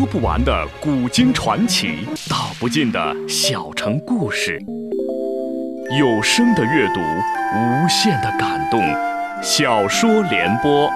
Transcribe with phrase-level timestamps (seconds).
[0.00, 4.58] 说不完的古今传奇，道不尽的小城故事。
[5.98, 7.00] 有声的阅读，
[7.54, 8.80] 无限的感动。
[9.42, 10.90] 小说联播。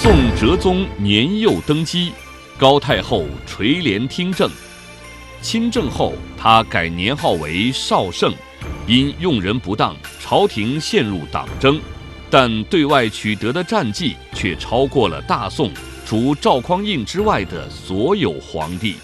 [0.00, 2.12] 宋哲宗年幼登基，
[2.56, 4.48] 高太后垂帘听政。
[5.42, 8.32] 亲政后，他改年号为绍圣，
[8.86, 11.80] 因用人不当，朝廷陷入党争，
[12.30, 15.70] 但对外取得的战绩却超过了大宋。
[16.06, 18.96] 除赵匡胤之外的所有皇帝，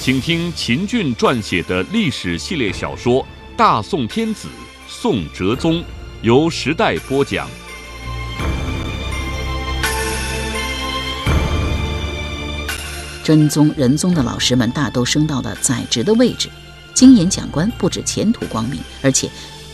[0.00, 3.22] 请听秦俊撰写的历史系列小说
[3.56, 4.48] 《大宋天子
[4.88, 5.74] 宋哲宗》，
[6.22, 7.48] 由时代播讲。
[13.22, 16.48] 真宗、仁宗的老师们大都升到了在职的位置，
[16.94, 19.30] 经演讲官不止前途光明，而且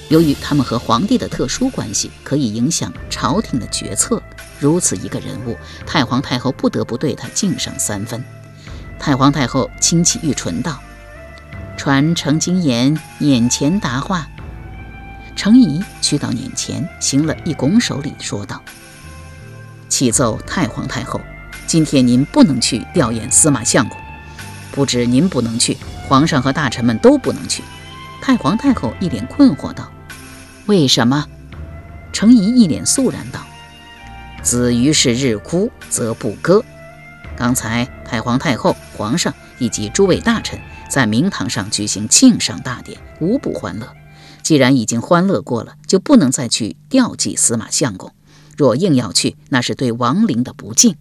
[0.08, 4.22] 由于他们和皇帝的特殊关系，可以影响朝廷的决策。
[4.58, 8.22] 如此一个人物，太皇太后不得不对他敬上三分。
[8.98, 10.78] 太皇太后轻启玉唇道
[11.76, 14.28] ：“传承经言，辇前答话。”
[15.34, 18.62] 程颐去到辇前，行了一拱手礼，说道
[19.88, 21.20] ：“启奏太皇太后，
[21.66, 23.98] 今天您不能去吊唁司马相公。
[24.70, 27.64] 不止您不能去，皇上和大臣们都不能去。”
[28.22, 29.92] 太皇太后一脸困惑道
[30.66, 31.26] ：“为什么？”
[32.14, 33.44] 程颐一脸肃然道。
[34.44, 36.64] 子于是日哭则不歌。
[37.36, 43.88] 刚才太皇太后、皇上以及诸位大臣在明堂上举行庆上大典，无不欢乐。
[44.40, 48.14] 既然已经欢乐过了，就不能再去吊祭司马相公。
[48.56, 50.96] 若硬要去，那是对亡灵的不敬。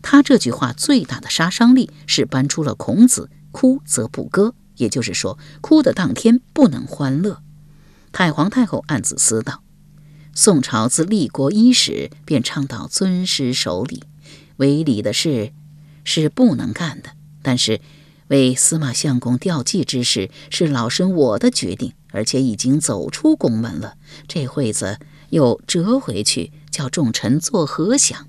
[0.00, 7.42] 他这句话最大的杀伤力是搬出了孔子“哭则不歌”，也就是说，哭的当天不能欢乐。
[8.12, 9.62] 太皇太后暗自思道。
[10.34, 14.04] 宋朝自立国伊始，便倡导尊师守礼，
[14.56, 15.52] 违礼的事
[16.04, 17.10] 是不能干的。
[17.42, 17.80] 但是，
[18.28, 23.94] 为司马相公吊祭之事是老身我的决定，而且已经走出宫门了。
[24.28, 24.98] 这会子
[25.30, 28.28] 又折回去，叫众臣作何想？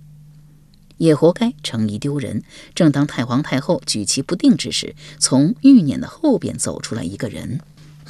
[0.97, 2.43] 也活该，程颐丢人。
[2.75, 7.59] 正当太皇太后举棋不定之时，从御辇的后边走出来一个人。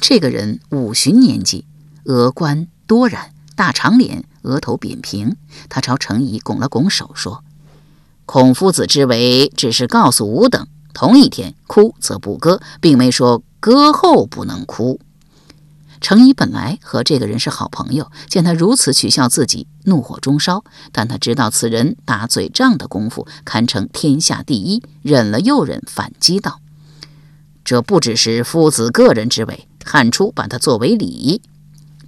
[0.00, 1.64] 这个人五旬年纪，
[2.04, 3.32] 额冠多染。
[3.56, 5.34] 大长脸，额头扁平。
[5.68, 7.42] 他朝程颐拱了拱手，说
[8.24, 15.00] ：“孔夫子之为，只是告诉吾等，同一天哭则不歌，并没说歌后不能哭。”
[16.00, 20.64] 程颐本来和这个人是好朋友，见他如此取笑自己，怒火中烧。
[20.92, 26.60] 但他知道此人打嘴仗的功夫堪称天下第一，忍了又忍，反击道
[27.64, 31.42] ：“这不只是夫子个人之为，汉初把他作为礼。”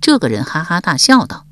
[0.01, 1.45] 这个人哈哈大笑道：“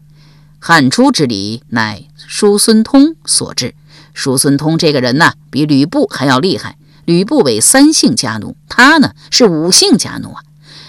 [0.58, 3.74] 汉初之礼，乃叔孙通所制。
[4.14, 6.76] 叔孙通这个人呐，比吕布还要厉害。
[7.04, 10.42] 吕布为三姓家奴，他呢是五姓家奴啊。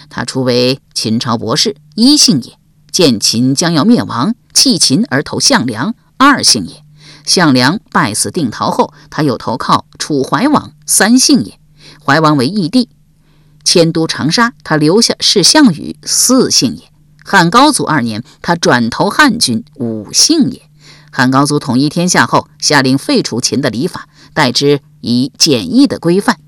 [0.09, 2.53] 他初为秦朝博士，一姓也；
[2.91, 6.83] 见秦将要灭亡，弃秦而投项梁，二姓也。
[7.25, 11.59] 项梁败死定陶后，他又投靠楚怀王，三姓也。
[12.03, 12.89] 怀王为义帝，
[13.63, 16.83] 迁都长沙，他留下是项羽，四姓也。”
[17.23, 20.63] 汉高祖二年，他转投汉军，五姓也。
[21.11, 26.39] 汉高祖统一天下后，下令废除秦的礼法，代之以简易的规范。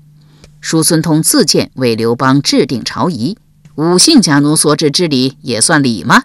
[0.60, 3.36] 叔孙通自荐为刘邦制定朝仪，
[3.76, 6.24] 五姓家奴所制之礼也算礼吗？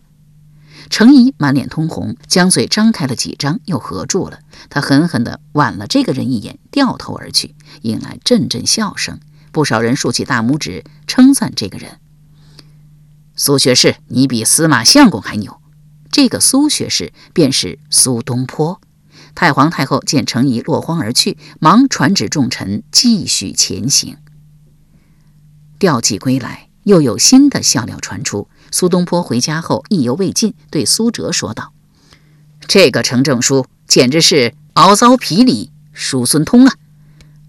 [0.90, 4.40] 程颐满脸通红，将嘴张开了几张，又合住了。
[4.70, 9.20] 他狠狠地剜了这个人一眼，掉头而去，引来阵阵笑声。
[9.52, 12.00] 不少人竖起大拇指，称赞这个人。
[13.36, 15.62] 苏学士，你比司马相公还牛。
[16.12, 18.82] 这个苏学士便是苏东坡。
[19.36, 24.18] 太皇太后见程颐落荒而去，忙传旨众臣继续前行。
[25.78, 28.48] 调祭归来，又有新的笑料传出。
[28.72, 31.74] 苏东坡回家后意犹未尽，对苏辙说道
[32.66, 36.76] ：“这个程正书简直是凹糟皮里叔孙通啊！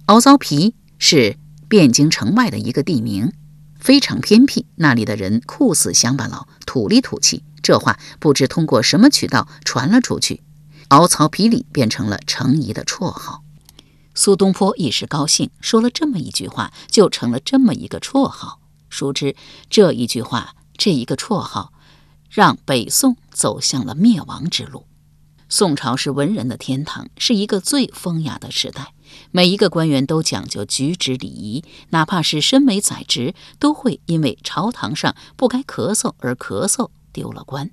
[0.07, 1.37] 凹糟皮是
[1.69, 3.33] 汴京城外的一个地名。”
[3.79, 7.45] 非常偏僻，那里的人酷似乡巴佬，土里土气。
[7.63, 10.43] 这话不知通过什么渠道传了出去，
[10.89, 13.45] 凹槽皮里变成了程颐的绰号。
[14.17, 18.59] 苏东坡一时高兴，说了这么一句话，就成了这么一个绰号。
[18.89, 19.35] 殊知
[19.69, 21.73] 这一句话，这一个绰号，
[22.29, 24.87] 让北宋走向了灭亡之路。
[25.51, 28.93] 宋朝是文人的天堂，是一个最风雅的时代。
[29.31, 37.71] 每一个官员都讲究举止礼仪，哪怕是身为宰执，都会因为朝堂上不该咳嗽而咳嗽丢了官。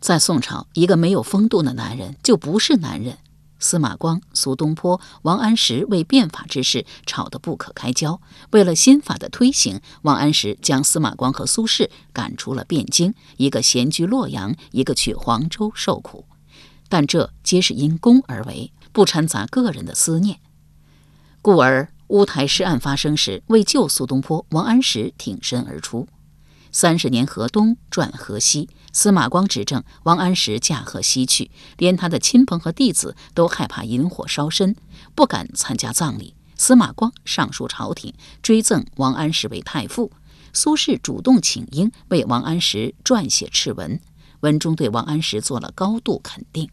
[0.00, 3.18] 在宋朝，一个没有风度的男人就不是男人。
[3.60, 8.20] 司马光、苏东坡、王安石为变法之事吵得不可开交。
[8.50, 16.24] 为了新法的推行，王安石将司马光和苏轼赶出了汴京，一个闲居洛阳，一个去黄州受苦。
[16.88, 20.40] 但这皆是因公而为，不掺杂个人的思念。
[21.40, 26.08] 故而乌台诗案发生时，为救苏东坡，王安石挺身而出。
[26.72, 34.76] 三十年河东转河西，司马光执政，王安石驾鹤西去，连他的亲朋和弟子都害怕引火烧身，
[35.14, 36.34] 不敢参加葬礼。
[36.56, 40.12] 司马光上书朝廷，追赠王安石为太傅。
[40.52, 44.00] 苏轼主动请缨，为王安石撰写敕文，
[44.40, 46.68] 文中对王安石做了高度肯定。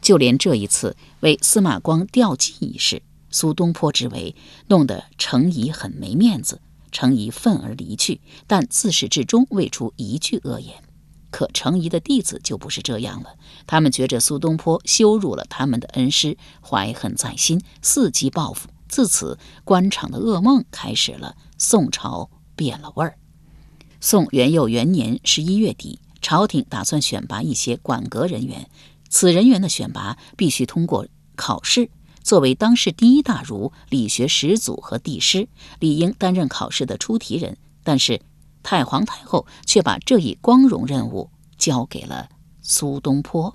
[0.00, 4.36] 就连这一次为司马光吊祭一事，苏东坡之为，
[4.68, 6.60] 弄得程颐很没面子。
[6.90, 10.82] 程颐愤而离去，但自始至终未出一句恶言。
[11.30, 13.34] 可程颐的弟子就不是这样了，
[13.66, 18.68] 他们觉着苏东坡羞辱了他们的恩师，怀恨在心，伺机报复。
[18.88, 21.36] 自此，官场的噩梦开始了。
[21.58, 23.18] 宋朝变了味儿。
[24.00, 28.70] 宋元佑元年十一月底，朝廷打算选拔一些管阁人员，
[29.10, 31.06] 此人员的选拔必须通过
[31.36, 31.90] 考试。
[32.28, 35.48] 作为当世第一大儒、理学始祖和帝师，
[35.78, 37.56] 理应担任考试的出题人。
[37.82, 38.20] 但是
[38.62, 42.28] 太皇太后却把这一光荣任务交给了
[42.60, 43.54] 苏东坡。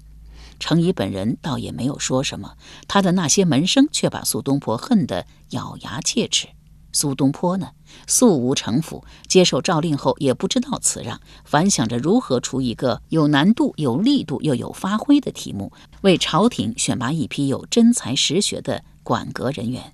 [0.60, 6.48] 程颐本人倒也没有说什么，他的那些门生却把苏东坡恨得咬牙切齿。
[6.94, 7.72] 苏东坡呢，
[8.08, 19.94] 素无城府，接受诏令后也不知道辞让，反想着如何出一个有难度、有力度又有发挥的题目，为朝廷选拔一批有真才实学的管阁人员。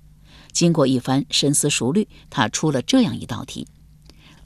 [0.52, 3.66] 经过一番深思熟虑，他出了这样一道题：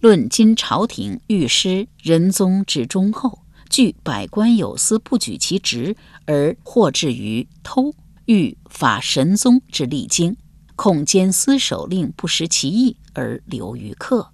[0.01, 5.97] 论今朝廷御师仁宗之忠厚，据百官有司不举其职，
[6.27, 7.95] 而获至于偷，
[8.27, 10.37] 欲法神宗之励精。
[10.77, 14.31] 恐监司守令不识其意而留于客。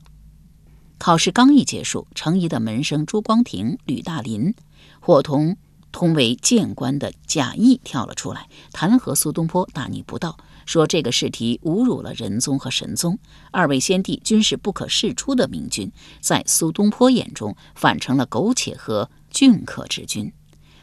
[0.98, 4.54] 考试刚一结束，程颐的门生朱光庭、吕大林，
[5.00, 5.56] 伙同
[5.92, 13.18] 同为谏官的贾谊跳了出来，弹劾苏东坡大逆不道，说这个试题侮辱了仁宗和神宗，
[13.50, 15.90] 二位先帝均是不可世出的明君，
[16.20, 20.32] 在苏东坡眼中反成了苟且和俊客之君。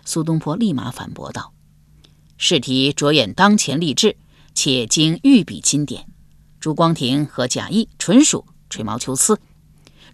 [0.04, 1.54] 苏东坡立马反驳道
[2.38, 4.18] ：“试题着眼当前吏治。”
[4.59, 6.07] 且经御笔钦点，
[6.59, 9.39] 朱光庭和贾谊纯属吹毛求疵。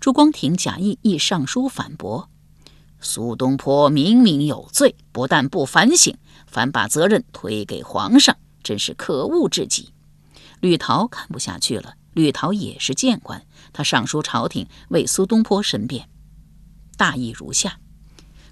[0.01, 2.29] 朱光庭、贾谊亦上书反驳：
[2.99, 9.93] 苏东坡明明有罪，不但不反省，反把责任推给皇上，真是可恶至极。
[10.59, 16.09] 吕陶看不下去了，吕陶也是谏官，他上书朝廷为苏东坡申辩，
[16.97, 17.79] 大意如下：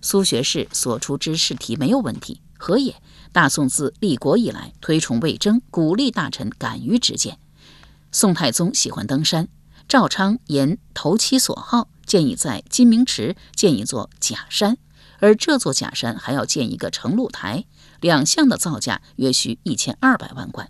[0.02, 2.96] 苏学士所出之试题没有问题，何也？
[3.32, 7.38] 大宋自立国以来，推崇魏征，鼓励大臣敢于直谏。
[8.12, 9.48] 宋太宗喜欢登山，
[9.88, 14.78] 赵昌言投其所好，建议在金明池建一座假山，
[15.20, 17.64] 而这座假山还要建一个承露台，
[18.02, 20.70] 两项的造价约需一千二百万贯。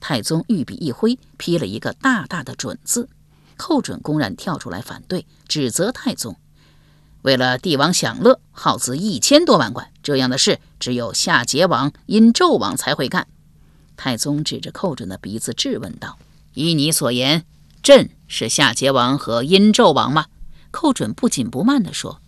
[0.00, 3.08] 太宗御笔一挥，批了一个大大的准字。
[3.56, 6.34] 寇准公然跳出来反对，指责太宗。
[7.22, 13.26] 为了帝王享乐，耗资一千多万贯，这样的事只有夏桀王、殷纣王才会干。
[13.96, 16.18] 太宗指着寇准的鼻子质问道
[16.54, 17.44] ：“依你所言，
[17.82, 20.26] 朕是夏桀王和殷纣王吗？”
[20.72, 22.20] 寇准不紧不慢地说：“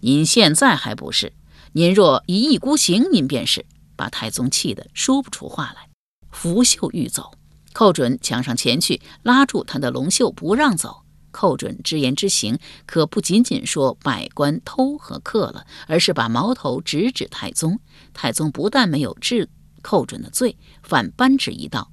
[0.00, 1.32] 您现在还不是，
[1.72, 3.64] 您若一意孤行，您便是。”
[3.96, 5.88] 把太宗气得说不出话来，
[6.32, 7.30] 拂袖欲走。
[7.72, 11.03] 寇准抢上前去，拉住他的龙袖，不让走。
[11.34, 17.80] 寇准之言之行，可不仅仅说百官偷和克了，而是把矛头直指太宗。
[18.14, 19.50] 太宗不但没有治
[19.82, 21.90] 寇准的罪，反颁旨一道，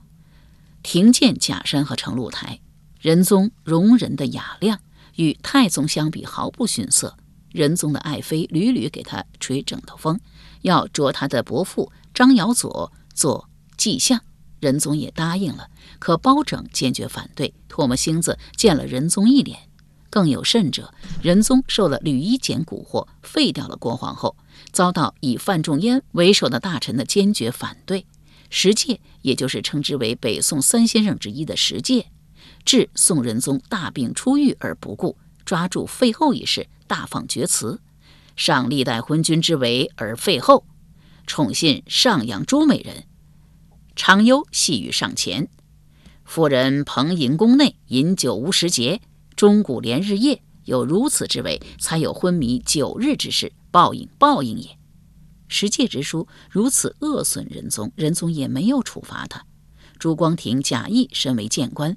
[0.84, 2.60] 停建假山和承露台。
[3.00, 4.80] 仁宗容人的雅量
[5.16, 7.18] 与太宗相比毫不逊色。
[7.50, 10.20] 仁宗的爱妃屡屡给他吹枕头风，
[10.62, 14.22] 要着他的伯父张尧佐做迹象。
[14.62, 15.68] 仁宗也答应了，
[16.00, 17.54] 可包拯坚决反对。
[17.68, 19.60] 唾沫星子见了仁宗一脸。
[20.10, 24.36] 更有甚者，仁宗受了吕夷简蛊惑，废掉了郭皇后，
[24.72, 28.06] 遭到以范仲淹为首的大臣的坚决反对。
[28.50, 32.08] 石介，也就是称之为北宋三先生之一的石介，
[32.66, 37.80] 至宋仁宗大病初愈而不顾，抓住废后一事，大放厥词，
[38.36, 40.66] 上历代昏君之为而废后，
[41.26, 43.06] 宠信上阳诸美人。
[43.96, 45.50] 常忧细雨上前，
[46.24, 49.02] 夫人蓬吟宫内，饮酒无时节，
[49.36, 53.52] 钟鼓连日夜，有如此之为，才有昏迷九日之事。
[53.70, 54.78] 报应，报应也。
[55.48, 59.46] 石介之书如此恶损仁宗，仁宗也没有处罚他。
[60.00, 61.96] 朱光庭、假意身为谏官，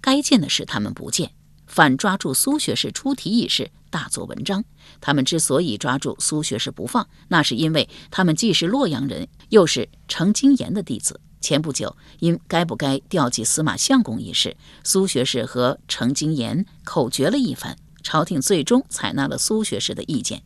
[0.00, 1.32] 该见的事他们不见，
[1.74, 4.64] 反抓住苏学士出题一事大做文章。
[5.00, 11.20] 他们之所以抓住苏学士不放，那是因为他们既是洛阳人，又是程经言的弟子。
[11.40, 20.44] 前不久，因该不该调集司马相公一事，苏学士和程经言口决了一番，朝廷最终采纳了苏学士的意见。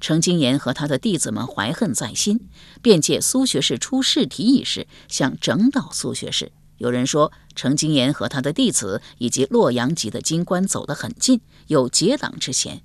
[0.00, 2.48] 程经言和他的弟子们怀恨在心，
[2.80, 6.52] 便借苏学士出试题一事，想整倒苏学士。
[6.76, 12.82] 有人说，程金言和他的弟子以及洛阳籍的京官走得很近，有结党之嫌，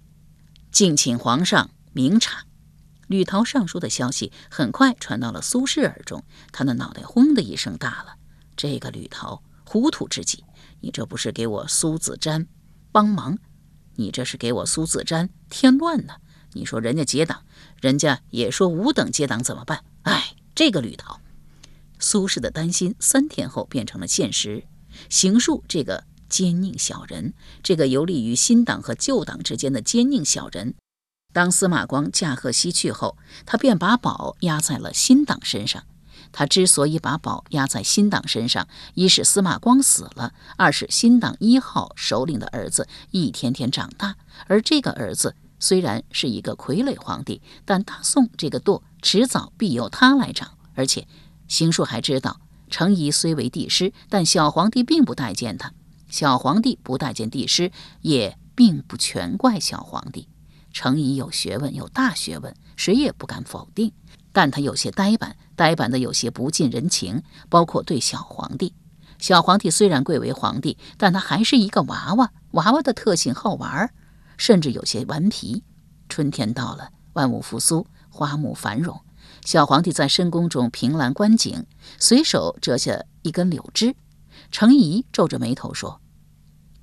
[0.72, 2.46] 敬请皇上明察。
[3.06, 8.16] 吕陶上书的消息很快传到了苏轼耳中，他的脑袋轰的一声大了。
[8.58, 10.44] 这个吕陶糊涂至极，
[10.82, 12.48] 你这不是给我苏子瞻
[12.92, 13.38] 帮忙，
[13.98, 16.16] 你这是给我苏子瞻添乱呢？
[16.54, 17.44] 你说人家结党，
[17.80, 19.84] 人家也说吾等结党怎么办？
[20.02, 21.20] 哎，这个吕陶，
[22.04, 24.66] 苏轼的担心三天后变成了现实。
[25.10, 27.34] 邢树这个奸佞小人，
[27.64, 30.76] 这个游离于新党和旧党之间的奸佞小人，
[31.32, 35.86] 当司马光驾鹤西去后，他便把宝压在了新党身上。
[36.34, 44.18] 他之所以把宝压在新党身上，一是司马光死了，二是新党一号首领的儿子一天天长大，
[44.48, 45.36] 而这个儿子。
[45.60, 50.58] 虽然是一个傀儡皇帝，但大宋这个舵迟早必由他来掌。
[50.76, 51.08] 而且，
[51.48, 55.74] 邢树还知道，程颐虽为帝师，但小皇帝并不待见他。
[56.10, 57.72] 小皇帝不待见帝师，
[58.02, 60.28] 也并不全怪小皇帝。
[60.72, 63.92] 程颐有学问，有大学问，谁也不敢否定。
[64.32, 68.74] 但他有些呆板，呆板的有些不近人情，包括对小皇帝。
[69.20, 72.32] 小皇帝虽然贵为皇帝，但他还是一个娃娃。
[72.52, 73.94] 娃娃的特性好玩。
[74.36, 75.64] 甚至有些顽皮。
[76.10, 79.00] 春天到了，万物复苏，花木繁荣。
[79.46, 81.66] 小皇帝在深宫中凭栏观景，
[82.00, 83.96] 随手折下一根柳枝。
[84.52, 86.00] 程颐皱着眉头说：“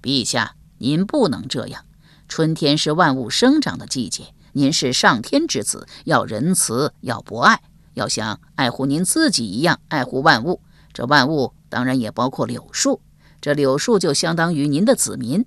[0.02, 1.85] 陛下，您不能这样。
[2.29, 7.62] 春天是万物生长的季节，您是上天之子，要仁慈，要博爱，
[7.95, 10.61] 要像爱护您自己一样爱护万物。
[10.93, 13.00] 这万物当然也包括柳树，
[13.40, 15.45] 这柳树就相当于您的子民。”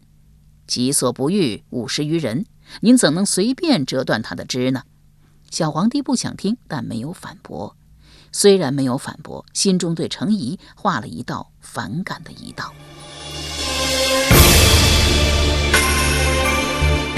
[0.65, 2.45] 己所不欲，勿施于人。
[2.81, 4.83] 您怎能随便折断它的枝呢？
[5.53, 7.75] 小皇帝不想听，但没有反驳。
[8.31, 12.73] 虽然没有反驳，心中对程颐画了一道反感的一道。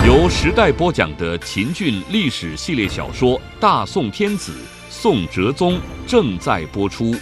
[0.05, 4.51] 由时代播讲的秦俊历史系列小说《大宋天子·
[4.89, 5.75] 宋哲宗》
[6.05, 7.15] 正在播出。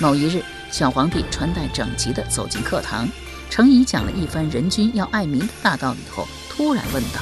[0.00, 3.06] 某一日，小皇帝穿戴整齐地走进课堂，
[3.50, 7.20] 程颐讲了一番人君要爱民的大道理后，突然问道：“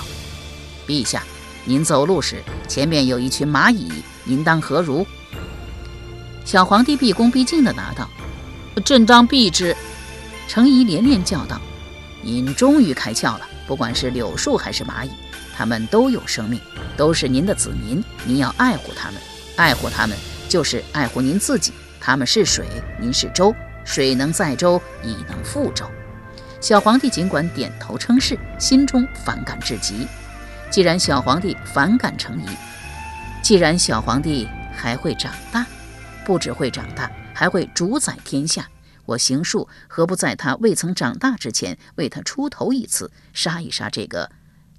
[0.86, 1.24] 陛下，
[1.64, 3.90] 您走路时前面有一群蚂蚁，
[4.24, 5.06] 您当何如？”
[6.44, 8.08] 小皇帝毕恭毕敬地答道
[8.84, 9.74] ：“朕当避之。”
[10.46, 11.58] 程颐连连叫道
[12.22, 13.48] ：“您终于开窍了！
[13.66, 15.10] 不管是柳树还是蚂蚁，
[15.56, 16.60] 它们都有生命，
[16.96, 19.20] 都是您的子民，您要爱护它们。
[19.56, 20.16] 爱护它们，
[20.48, 22.66] 就是爱护您自己。”他们是水，
[23.00, 23.54] 您是舟，
[23.84, 25.84] 水能载舟，亦能覆舟。
[26.60, 30.08] 小皇帝尽管点头称是，心中反感至极。
[30.70, 32.48] 既然小皇帝反感程颐，
[33.42, 35.64] 既然小皇帝还会长大，
[36.26, 38.68] 不只会长大，还会主宰天下，
[39.06, 44.28] 我邢树何不在他未曾长大之前，为他出头一次，杀一杀这个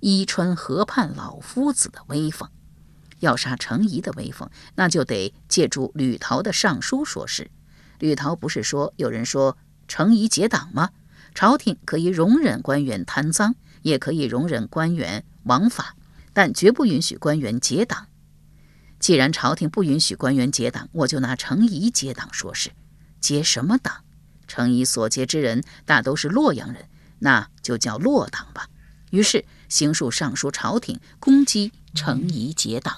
[0.01, 2.50] 伊川河畔老夫子的威风？
[3.19, 7.50] 要杀程颐的威风，那就得借助吕陶的上书说事。
[8.00, 9.57] 吕陶不是说有人说
[9.88, 10.89] 程颐结党吗？
[11.39, 15.96] 朝廷可以容忍官员贪赃，也可以容忍官员枉法，
[16.34, 18.08] 但绝不允许官员结党。
[19.00, 22.72] 既然朝廷不允许官员结党，我就拿程颐结党说事。
[23.22, 24.03] 结什么党？
[24.50, 28.67] 程颐所结之人大都是洛阳人，那就叫洛党吧。
[29.12, 32.98] 于是行书上书朝廷，攻击程颐结党。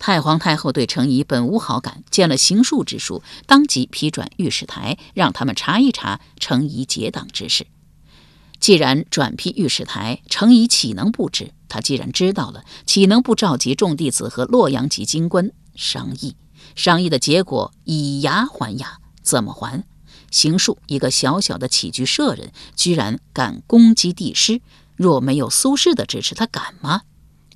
[0.00, 7.66] 太皇太后对程颐本无好感，见了行述之书，当即批转御史台，让他们查一查程颐结党之事。
[8.58, 11.52] 既然转批御史台，程颐岂能不知？
[11.68, 16.34] 他既然知道了，岂能不召集众弟子和洛阳籍京官商议？
[16.74, 19.84] 商议的结果以牙还牙，怎么还？
[20.30, 24.62] 行述一个小小的起居舍人，居然敢攻击帝师，
[24.96, 27.02] 若没有苏轼的支持，他敢吗？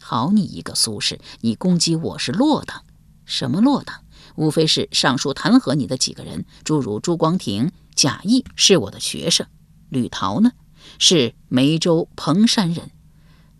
[0.06, 2.84] 好你一个苏轼，你攻击我是落党，
[3.24, 4.02] 什么落党？
[4.36, 9.46] 无非是上书弹劾你的几个人，诸如朱光庭、贾谊是我的学生，
[9.88, 10.52] 吕陶呢
[10.98, 12.90] 是梅州彭山人，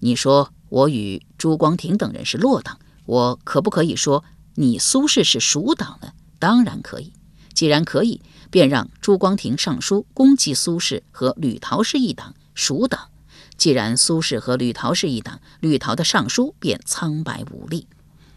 [0.01, 4.23] 你说我与朱光庭等人是落党，我可不可以说
[4.57, 6.13] 你苏轼是蜀党呢？
[6.39, 7.15] 当然可以。
[7.55, 8.21] 既然可以，
[8.51, 13.09] 便让朱光庭上书攻击苏轼和吕陶是一党，蜀党。
[13.57, 17.87] 既然苏轼和吕陶是一党，吕陶的上书便苍白无力。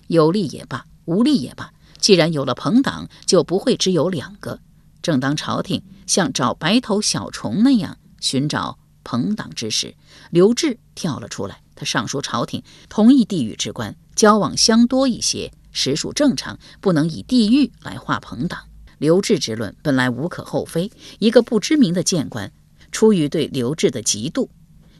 [0.07, 4.59] 有利也罢，无利也罢，既然有了朋党，就不会只有两个。
[5.01, 9.95] 正当朝廷像找白头小虫那样寻找朋党之时，
[10.31, 11.62] 刘志跳了出来。
[11.75, 18.62] 他上书朝廷，同意地域之官交往相多一些，实属正常，不能以地域来划朋党。
[18.97, 22.51] 刘志之论本来无可厚非，一个不知名的谏官，
[22.91, 24.50] 出于对刘志的嫉妒，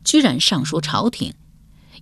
[0.07, 1.33] 居然上书朝廷，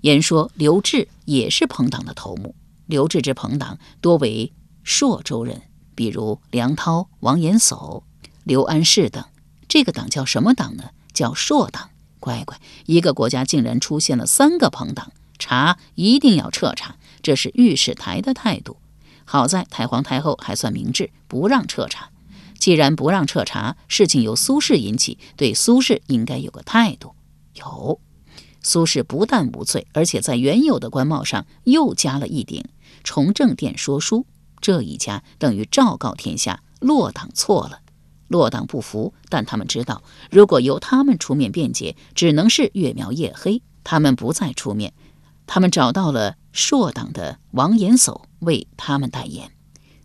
[0.02, 2.54] 言说刘志也是朋党的头目。
[2.86, 5.64] 刘志之朋党多为朔州人，
[5.96, 8.04] 比如梁涛、王延叟、
[8.44, 9.26] 刘安世等。
[9.68, 10.92] 这个党叫什么党呢？
[11.16, 11.90] 叫朔党。
[12.20, 16.98] 乖乖，一个国家竟然出现了三个朋党，查一定要彻查。
[17.24, 18.78] 这是御史台的态度。
[19.24, 22.12] 好在太皇太后还算明智，不让彻查。
[22.60, 27.15] 既然不让彻查，事情由苏轼引起，对苏轼应该有个态度。
[27.56, 28.00] 有，
[28.62, 32.64] 苏轼不但无罪，而且在原有的官帽上又加了一顶。
[33.04, 34.26] 崇政殿说书，
[34.62, 37.82] 这一家等于昭告天下：落党错了，
[38.28, 39.14] 落党不服。
[39.30, 43.62] 但他们知道，如果由他们出面辩解，只能是越描越黑。
[43.84, 44.94] 他们不再出面，
[45.46, 49.52] 他们找到了朔党的王延叟为他们代言。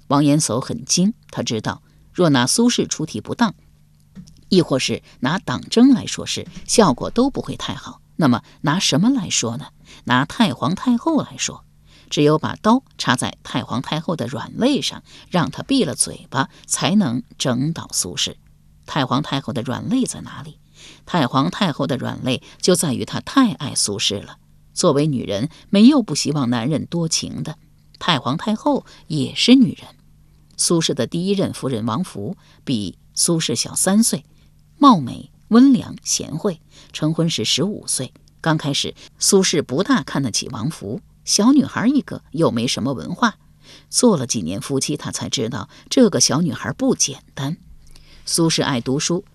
[0.09, 3.55] 王延叟很精，他知道，若拿苏轼出题不当，
[4.51, 8.03] 亦或是拿党争来说事，效果都不会太好。
[8.17, 9.69] 那么拿什么来说呢？
[10.05, 11.65] 拿太皇太后来说。
[12.11, 18.35] 只有把刀插在太皇太后的软肋上，让她闭了嘴巴，才能整倒苏轼。
[18.85, 20.59] 太皇太后的软肋在哪里？
[21.07, 24.39] 太皇太后的软肋就在于她太爱苏轼了。
[24.75, 27.57] 作为女人，没有不希望男人多情的。
[28.01, 29.87] 太皇太后也是女人。
[30.57, 34.25] 苏轼的第一任夫人王弗比苏轼小三岁，
[34.83, 38.15] 貌美温良贤惠，成婚时十五岁。
[38.41, 41.03] 刚开始，苏轼不大看得起王福。
[41.23, 43.37] 小女孩一个，又没什么文化，
[43.91, 47.59] 做了几年夫妻，他才知道这个小女孩不简单。
[48.25, 49.27] 苏轼爱读书，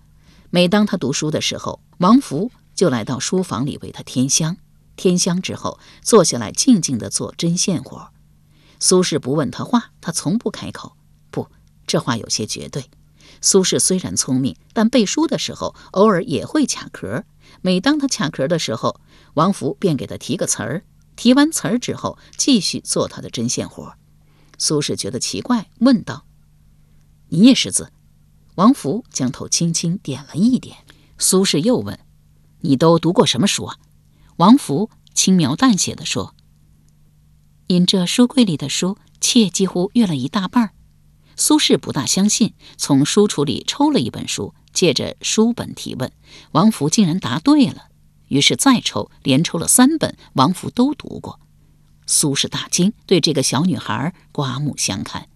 [0.50, 4.56] 每当他读书的时候，王福就来到书房里为他添香。
[4.96, 8.08] 添香之后，坐下来静静地做针线活。
[8.80, 10.96] 苏轼不问他话，他从不开口。
[11.30, 11.46] 不，
[11.86, 12.90] 这话有些绝对。
[13.46, 17.22] 苏轼虽然聪明，但背书的时候偶尔也会卡壳。
[17.62, 19.00] 每当他卡壳的时候，
[19.34, 20.84] 王福便给他提个词儿。
[21.14, 23.94] 提完词儿之后，继续做他的针线活。
[24.58, 26.26] 苏轼觉得奇怪，问道
[27.30, 27.92] ：“你也识字？”
[28.56, 30.78] 王福将头轻轻点了一点。
[31.16, 32.00] 苏轼又问
[32.62, 33.76] ：“你都读过什么书啊？”
[34.38, 36.34] 王福轻描淡写地说
[37.68, 40.72] ：“因这书柜里的书，妾几乎阅了一大半。”
[41.36, 46.10] 苏轼不大相信，从书橱里抽了一本书，借着书本提问。
[46.52, 47.88] 王福竟然答对了。
[48.28, 51.38] 于是再抽，连抽了三本，王福都读过。
[52.06, 55.28] 苏轼大惊，对这个小女孩刮目相看。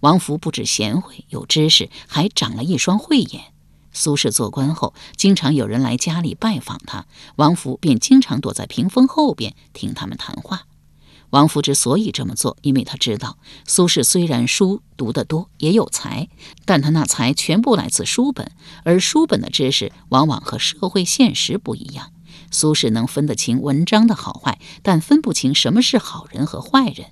[0.00, 3.52] 王福不止贤惠有知识，还长了一双慧眼。
[3.92, 10.66] 苏轼做官后，经常有人来家里拜访他，王福便经常躲在屏风后边听他们谈话。
[11.30, 16.28] 王福之所以这么做，因为他知道苏轼虽然书读得多，也有才，
[16.64, 18.50] 但他那才全部来自书本，
[18.84, 22.12] 而书本的知识往往和社会现实不一样。
[22.50, 27.06] 苏轼能分得清文章的好坏，但分不清什么是好人和坏人。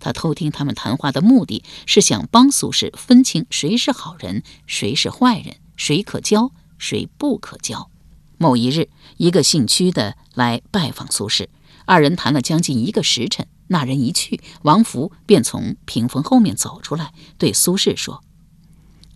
[0.00, 7.88] 他偷听他们谈话的目的是想帮苏轼分清谁是好人，谁是坏人，谁可交，谁不可交。
[8.36, 11.46] 某一日，一个姓屈的来拜访苏轼，
[11.84, 13.46] 二人谈了将近一个时辰。
[13.72, 18.24] 那人一去，王福便从屏风后面走出来，对苏轼说：“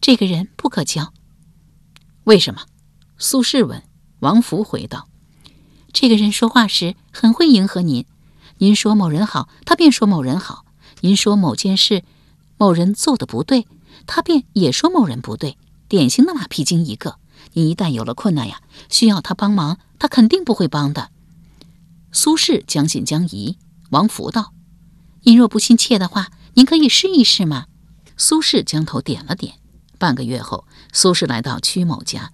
[0.01, 1.13] 这个人不可交。”
[2.23, 2.63] 为什么？
[3.19, 3.83] 苏轼问。
[4.21, 5.09] 王福回道。
[5.93, 8.07] 这个人说话时很会迎合您，
[8.59, 10.65] 您说某人好，他便说某人好；
[11.01, 12.05] 您说某件事
[12.57, 13.67] 某人做的不对，
[14.07, 15.59] 他便也说某人不对。
[15.89, 17.19] 典型的马屁精一个。
[17.55, 21.11] 您一旦有了困难呀，需要他帮忙，他肯定不会帮的。
[22.13, 23.59] 苏轼将信将疑，
[23.95, 24.53] 王福道
[25.23, 27.67] ：“您若不信妾的话，您可以试一试嘛。”
[28.19, 29.55] 苏轼将头点了点。
[29.99, 32.33] 半个月后，苏轼来到屈某家，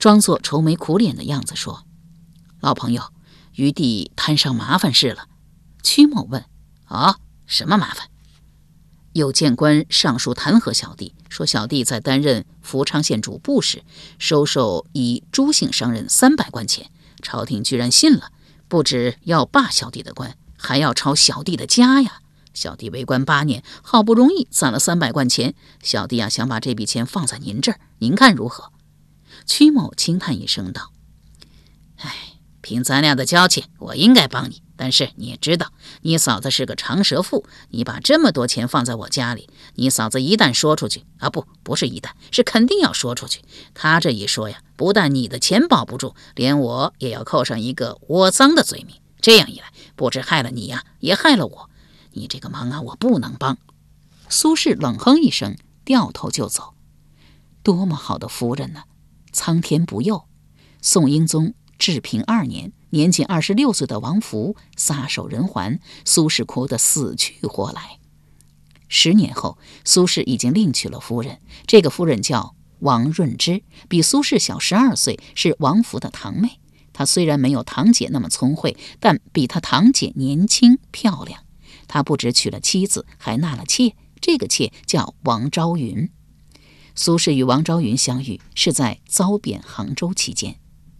[0.00, 1.84] 装作愁眉苦脸的样子说。
[2.60, 3.12] 老朋友，
[3.54, 5.28] 余弟摊上麻烦事了。
[5.84, 6.44] 屈某问
[6.86, 8.08] ：“啊，什么麻烦？”
[9.14, 13.84] 有谏官上书弹劾小弟，说小弟在担任福昌县主簿时，
[14.18, 16.90] 收受以朱姓商人三百贯钱，
[17.22, 18.32] 朝廷居然信了，
[18.66, 22.20] 不止要罢小弟的官，还要抄小弟的家呀！
[22.52, 28.72] 小弟为官八年，好不容易攒了三百贯钱，小弟呀想把这笔钱放在您这儿，您看如何？”
[29.46, 30.90] 曲某轻叹一声道
[31.96, 34.62] ：“哎。”凭咱俩的交情，我应该帮你。
[34.76, 43.40] 但是你也知道，你嫂子是个长舌妇，你把这么多钱放在我家里，你嫂子一旦说出去啊，不，不是一旦，是肯定要说出去。
[43.72, 48.96] 她这一说呀，不但你的钱保不住，连我也要扣上一个窝赃的罪名。
[49.20, 51.70] 这样一来，不止害了你呀，也害了我。
[52.12, 53.58] 你这个忙啊，我不能帮。
[54.28, 56.74] 苏轼冷哼一声，掉头就走。
[57.62, 58.84] 多么好的夫人呢！
[59.32, 60.24] 苍天不佑，
[60.80, 61.54] 宋英宗。
[61.78, 68.00] 治平二年，年仅二十六岁的王弗撒手人寰，苏轼哭得死去活来。
[68.88, 76.58] 十年后，苏轼已经另娶了夫人，这个夫人叫王润之，比苏轼小十二岁，是王弗的堂妹。
[76.98, 81.44] 她虽然没有堂姐那么聪慧，但比她堂姐年轻漂亮。
[81.86, 86.10] 她不止娶了妻子，还纳了妾，这个妾叫王昭云。
[86.96, 90.56] 苏轼与王昭云相遇是在遭贬杭州期间。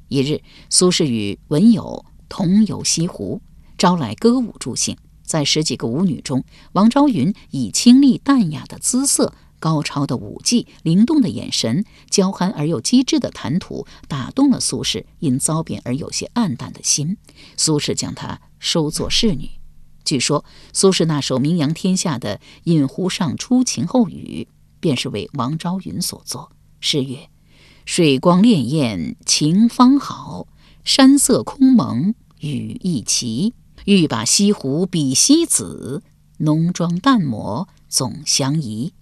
[0.07, 3.43] 一日，苏轼与文友同游西湖，
[3.77, 4.97] 招来歌舞助兴。
[5.25, 17.17] 在十几个舞女中，王昭云以清丽淡雅的姿色、高超的舞技、灵动的眼神、娇憨而又机智的谈吐，打动了苏轼因遭贬而有些黯淡的心。
[17.57, 19.51] 苏轼将她收作侍女。
[20.05, 24.49] 据说，苏轼那首名扬天下的《饮湖上初晴后雨》，
[24.81, 26.53] 便是为王昭云所作。
[26.81, 27.29] 诗曰。
[27.85, 30.47] 水光潋滟晴方好，
[30.85, 33.55] 山色空蒙雨亦奇。
[33.87, 36.03] 欲把西湖比西子，
[36.37, 38.93] 浓妆淡抹总相宜。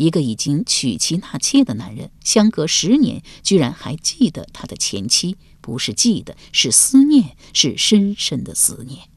[0.00, 9.10] 一个已经娶妻纳妾的男人，相隔十年，居然还记得他的前妻，不是记得，是思念，是深深的思念。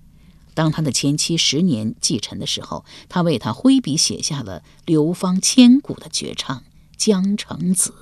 [0.53, 6.57] 当他的前妻十年继承的时候，他为他挥笔写下了流芳千古的绝唱
[6.97, 7.93] 《江城子》。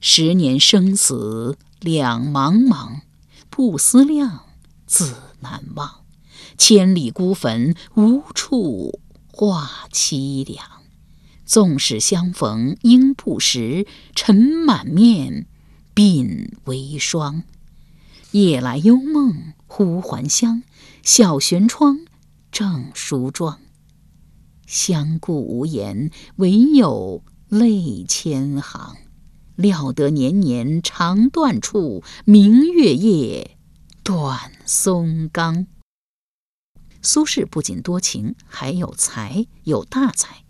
[0.00, 3.02] 十年生死两茫茫，
[3.50, 4.46] 不思量，
[4.86, 6.00] 自难忘。
[6.56, 8.98] 千里孤坟，无处
[9.30, 10.83] 话凄凉。
[11.44, 15.46] 纵使相逢应不识，尘满面，
[15.94, 17.44] 鬓微霜。
[18.32, 20.62] 夜来幽梦忽还乡，
[21.02, 22.00] 小轩窗，
[22.50, 23.60] 正梳妆。
[24.66, 28.96] 相顾无言，唯有泪千行。
[29.56, 33.56] 料得年年肠断处，明月夜，
[34.02, 35.66] 断松冈。
[37.02, 40.43] 苏轼不仅多情，还有才，有大才。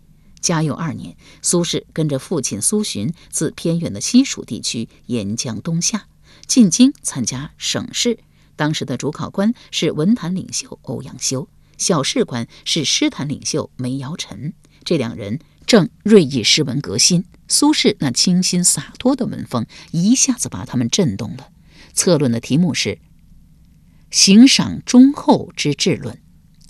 [0.45, 6.05] 嘉佑二年，苏轼跟着父亲苏洵，自偏远的西蜀地区沿江东下，
[6.45, 8.19] 进京参加省试。
[8.55, 14.53] 当时的主考官是文坛领袖欧阳修，小试官是诗坛领袖梅尧臣。
[14.83, 17.25] 这两人正锐意诗文革新。
[17.47, 21.49] 苏轼那清新洒脱的文风一下子把他们震动了。
[21.93, 22.99] 策论的题目是
[24.11, 26.21] “行赏忠厚之治论”。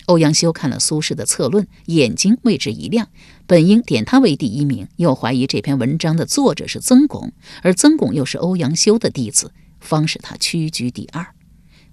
[0.06, 3.08] 欧阳修看了苏轼的策论，眼睛为之一亮。
[3.46, 11.34] 本应点他为第一名，又怀疑这篇文章的作者是曾巩，而曾巩又是欧阳修的弟子，方使他屈居第二。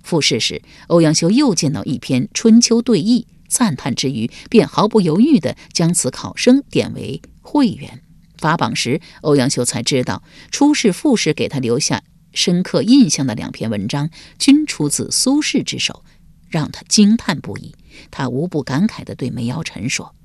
[0.04, 8.02] 复试时，欧阳修又见到一篇《春秋对弈》，赞叹之余，便毫不犹豫地将此考生点为会员。
[8.38, 10.22] 发榜时，欧阳修才知道，
[10.52, 16.04] 初试、复试给他留下深刻印象的两篇文章，均出自苏轼之手，
[16.50, 17.74] 让他惊叹不已。
[18.12, 20.16] 他无不感慨地对梅尧臣说：“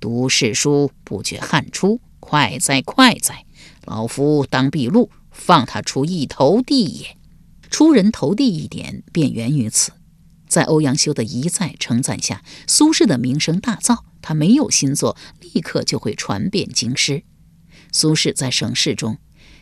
[0.00, 3.44] 读史书不觉汗出，快哉快哉！
[3.84, 7.16] 老夫当笔录，放他出一头地也。”
[7.70, 9.92] 出人头地一点，便源于此。
[10.48, 13.98] 在欧阳修的一再称赞下，苏轼的名声大噪。
[14.20, 17.22] 他没有新作，立刻就会传遍京师。
[17.92, 19.18] 苏轼在省试中，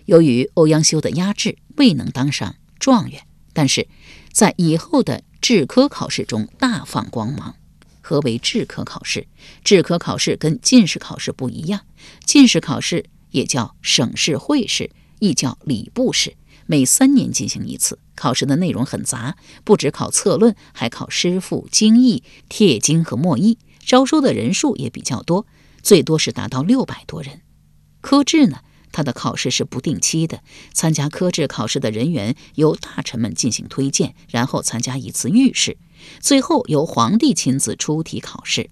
[0.06, 3.86] 由于欧阳修的压制，未能当上状元，但是
[4.32, 7.54] 在以后的制科考试中大放光芒。
[8.02, 9.28] 何为制科考试？
[9.64, 11.86] 制科考试跟进士考试不一样，
[12.26, 16.36] 进士考试也叫省试会试，亦叫礼部试。
[16.66, 23.56] 每三年进行一次，考试的内容很杂，不只考策论，还考诗赋、经义、帖经和墨义。
[23.80, 25.46] 招收的人数也比较多，
[25.82, 27.40] 最多是达到六百多人。
[28.02, 28.58] 科制呢，
[28.92, 35.76] 他的考试是不定期的，参加科制考试的人员由大臣们进行推荐，然后参加一次御试，
[36.20, 38.70] 最后由皇帝亲自出题考试。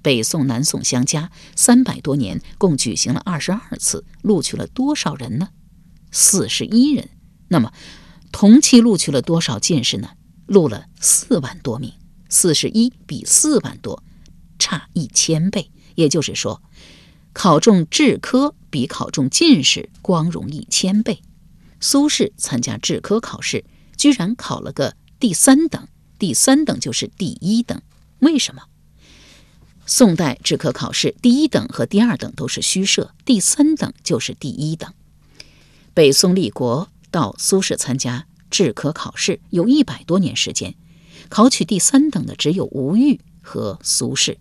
[0.00, 5.48] 北宋、南宋相加，三百多年，共举行了二十二次，录取了多少人呢？
[6.12, 7.10] 四十一人。
[7.48, 7.72] 那么，
[8.30, 10.10] 同期录取了多少进士呢？
[10.46, 11.92] 录了四万多名，
[12.28, 14.02] 四十一比四万多，
[14.58, 15.70] 差一千倍。
[15.96, 16.62] 也就是说，
[17.38, 21.22] 考中制科比考中进士光荣一千倍。
[21.78, 23.64] 苏轼参加制科考试，
[23.96, 25.86] 居然考了个第三等，
[26.18, 27.80] 第三等就是第一等。
[28.18, 28.62] 为什么？
[29.86, 34.92] 宋代制科考试，第一等和第二等都是虚设，第三等就是第一等。
[35.94, 40.74] 北宋立国到苏轼参加制科考试有一百多年时间，
[41.28, 44.38] 考取第三等的只有吴玉和苏轼。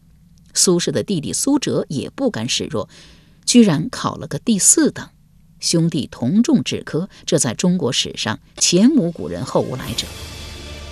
[0.58, 2.90] 苏轼的弟弟苏辙也不甘示弱，
[3.46, 5.08] 居然考了个第四等。
[5.60, 10.06] 兄弟同中制科，这在中国史上前无古人后无来者。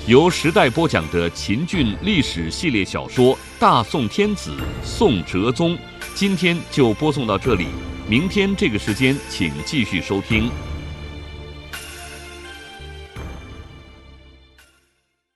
[0.07, 4.51] 由时代播讲的秦俊历史系列小说《大宋天子·
[4.83, 5.75] 宋哲宗》，
[6.13, 7.67] 今天就播送到这里。
[8.07, 10.51] 明天这个时间，请继续收听。